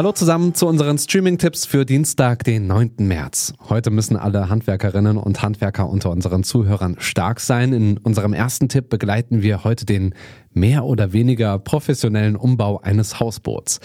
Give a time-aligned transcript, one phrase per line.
[0.00, 2.92] Hallo zusammen zu unseren Streaming-Tipps für Dienstag, den 9.
[3.00, 3.52] März.
[3.68, 7.74] Heute müssen alle Handwerkerinnen und Handwerker unter unseren Zuhörern stark sein.
[7.74, 10.14] In unserem ersten Tipp begleiten wir heute den
[10.54, 13.80] mehr oder weniger professionellen Umbau eines Hausboots.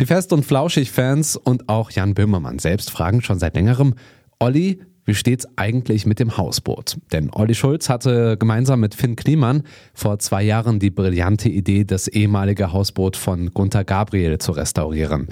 [0.00, 3.94] Die Fest- und Flauschig-Fans und auch Jan Böhmermann selbst fragen schon seit längerem,
[4.40, 6.98] Olli, wie steht's eigentlich mit dem Hausboot?
[7.12, 12.08] Denn Olli Schulz hatte gemeinsam mit Finn Kliemann vor zwei Jahren die brillante Idee, das
[12.08, 15.28] ehemalige Hausboot von Gunther Gabriel zu restaurieren.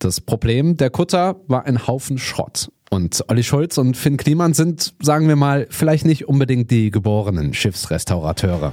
[0.00, 2.70] Das Problem, der Kutter war ein Haufen Schrott.
[2.90, 7.54] Und Olli Schulz und Finn Kliemann sind, sagen wir mal, vielleicht nicht unbedingt die geborenen
[7.54, 8.72] Schiffsrestaurateure.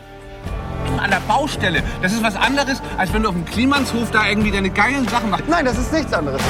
[0.98, 1.81] An der Baustelle.
[2.02, 5.30] Das ist was anderes, als wenn du auf dem Klimanshof da irgendwie deine geilen Sachen
[5.30, 5.48] machst.
[5.48, 6.42] Nein, das ist nichts anderes.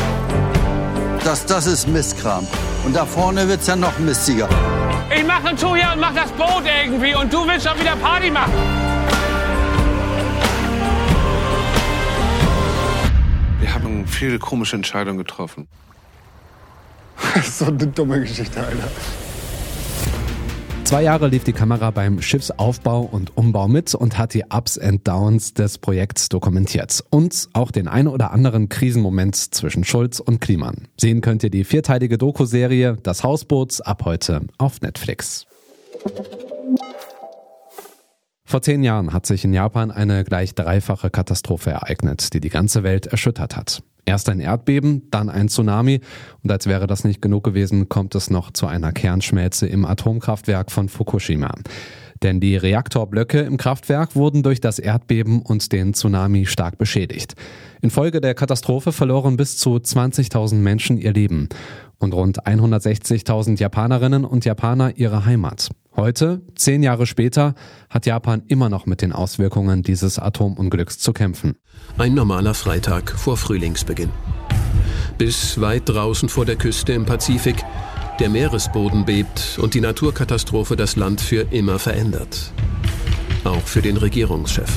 [1.24, 2.48] Das, das ist Mistkram.
[2.86, 4.50] Und da vorne wird's ja noch mistiger.
[5.16, 7.96] Ich mache ein Tour hier und mach das Boot irgendwie und du willst schon wieder
[7.96, 8.54] Party machen.
[13.60, 15.68] Wir haben viele komische Entscheidungen getroffen.
[17.36, 18.90] Das ist so eine dumme Geschichte, Alter.
[20.92, 25.08] Zwei Jahre lief die Kamera beim Schiffsaufbau und Umbau mit und hat die Ups and
[25.08, 27.02] Downs des Projekts dokumentiert.
[27.10, 30.90] Und auch den ein oder anderen Krisenmoment zwischen Schulz und Kliman.
[31.00, 35.48] Sehen könnt ihr die vierteilige Doku-Serie Das Hausboot ab heute auf Netflix.
[38.44, 42.84] Vor zehn Jahren hat sich in Japan eine gleich dreifache Katastrophe ereignet, die die ganze
[42.84, 43.82] Welt erschüttert hat.
[44.12, 46.02] Erst ein Erdbeben, dann ein Tsunami
[46.44, 50.70] und als wäre das nicht genug gewesen, kommt es noch zu einer Kernschmelze im Atomkraftwerk
[50.70, 51.54] von Fukushima.
[52.22, 57.36] Denn die Reaktorblöcke im Kraftwerk wurden durch das Erdbeben und den Tsunami stark beschädigt.
[57.82, 61.50] Infolge der Katastrophe verloren bis zu 20.000 Menschen ihr Leben
[61.98, 65.70] und rund 160.000 Japanerinnen und Japaner ihre Heimat.
[65.96, 67.54] Heute, zehn Jahre später,
[67.90, 71.56] hat Japan immer noch mit den Auswirkungen dieses Atomunglücks zu kämpfen.
[71.98, 74.10] Ein normaler Freitag vor Frühlingsbeginn.
[75.18, 77.58] Bis weit draußen vor der Küste im Pazifik
[78.20, 82.52] der Meeresboden bebt und die Naturkatastrophe das Land für immer verändert.
[83.44, 84.70] Auch für den Regierungschef.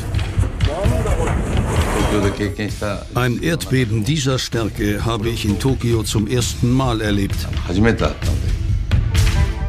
[3.15, 7.37] Ein Erdbeben dieser Stärke habe ich in Tokio zum ersten Mal erlebt.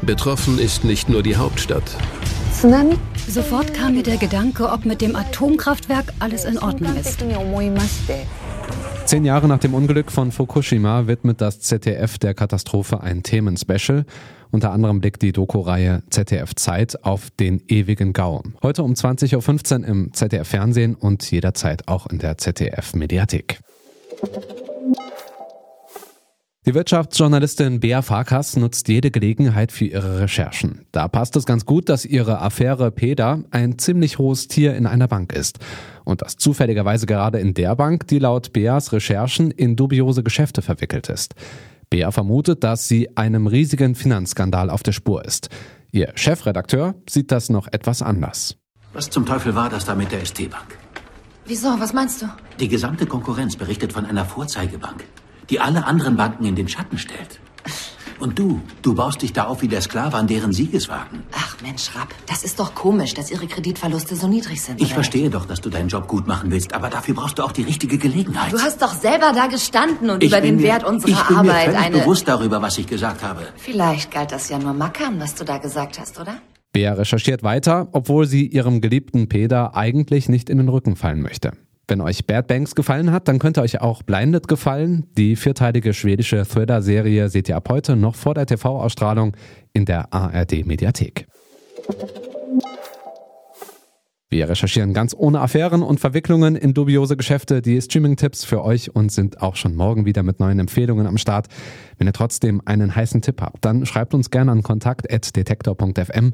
[0.01, 1.97] Betroffen ist nicht nur die Hauptstadt.
[2.53, 2.97] Tsunami?
[3.27, 7.17] Sofort kam mir der Gedanke, ob mit dem Atomkraftwerk alles in Ordnung ist.
[9.05, 14.03] Zehn Jahre nach dem Unglück von Fukushima widmet das ZDF der Katastrophe ein Themenspecial.
[14.49, 18.41] Unter anderem blickt die Doku-Reihe ZDF Zeit auf den ewigen Gau.
[18.63, 23.59] Heute um 20.15 Uhr im ZDF Fernsehen und jederzeit auch in der ZDF Mediathek.
[26.65, 30.87] Die Wirtschaftsjournalistin Bea Farkas nutzt jede Gelegenheit für ihre Recherchen.
[30.91, 35.07] Da passt es ganz gut, dass ihre Affäre Peda ein ziemlich hohes Tier in einer
[35.07, 35.59] Bank ist.
[36.05, 41.07] Und das zufälligerweise gerade in der Bank, die laut Beas Recherchen in dubiose Geschäfte verwickelt
[41.07, 41.35] ist.
[41.91, 45.49] Bea vermutet, dass sie einem riesigen Finanzskandal auf der Spur ist.
[45.91, 48.57] Ihr Chefredakteur sieht das noch etwas anders.
[48.91, 50.79] Was zum Teufel war das da mit der ST-Bank?
[51.45, 51.79] Wieso?
[51.79, 52.25] Was meinst du?
[52.59, 55.03] Die gesamte Konkurrenz berichtet von einer Vorzeigebank
[55.49, 57.39] die alle anderen Banken in den Schatten stellt.
[58.19, 61.23] Und du, du baust dich da auf wie der Sklave an deren Siegeswagen.
[61.33, 64.81] Ach Mensch, Rapp, das ist doch komisch, dass ihre Kreditverluste so niedrig sind.
[64.81, 67.51] Ich verstehe doch, dass du deinen Job gut machen willst, aber dafür brauchst du auch
[67.51, 68.53] die richtige Gelegenheit.
[68.53, 71.37] Du hast doch selber da gestanden und ich über den mir, Wert unserer ich bin
[71.37, 71.97] Arbeit mir eine.
[71.99, 73.41] bewusst darüber, was ich gesagt habe.
[73.57, 76.37] Vielleicht galt das ja nur Mackern, was du da gesagt hast, oder?
[76.71, 81.51] Bea recherchiert weiter, obwohl sie ihrem geliebten Peter eigentlich nicht in den Rücken fallen möchte.
[81.87, 85.05] Wenn euch Bad Banks gefallen hat, dann könnte euch auch Blinded gefallen.
[85.17, 89.37] Die vierteilige schwedische Thriller-Serie seht ihr ab heute noch vor der TV-Ausstrahlung
[89.73, 91.27] in der ARD-Mediathek.
[94.29, 99.11] Wir recherchieren ganz ohne Affären und Verwicklungen in dubiose Geschäfte die Streaming-Tipps für euch und
[99.11, 101.47] sind auch schon morgen wieder mit neuen Empfehlungen am Start.
[101.97, 106.33] Wenn ihr trotzdem einen heißen Tipp habt, dann schreibt uns gerne an kontakt.detektor.fm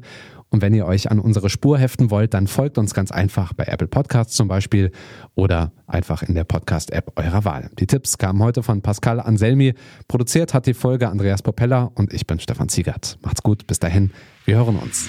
[0.52, 3.64] und wenn ihr euch an unsere Spur heften wollt, dann folgt uns ganz einfach bei
[3.64, 4.92] Apple Podcasts zum Beispiel
[5.34, 7.70] oder einfach in der Podcast-App eurer Wahl.
[7.78, 9.72] Die Tipps kamen heute von Pascal Anselmi.
[10.08, 13.18] Produziert hat die Folge Andreas Popella und ich bin Stefan Ziegert.
[13.22, 14.10] Macht's gut, bis dahin.
[14.44, 15.08] Wir hören uns.